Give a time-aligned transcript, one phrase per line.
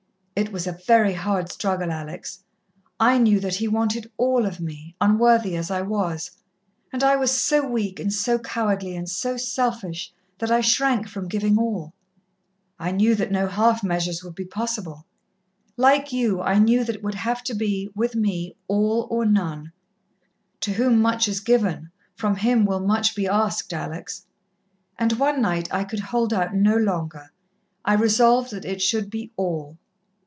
[0.47, 2.43] It was a very hard struggle, Alex.
[2.99, 6.31] I knew that he wanted all of me, unworthy as I was.
[6.91, 11.27] And I was so weak and so cowardly and so selfish that I shrank from
[11.27, 11.93] giving all.
[12.79, 15.05] I knew that no half measures would be possible.
[15.77, 19.71] Like you, I knew that it would have to be, with me, all or none
[20.61, 24.25] to whom much is given, from him will much be asked, Alex
[24.97, 27.31] and one night I could hold out no longer.
[27.85, 29.77] I resolved that it should be all.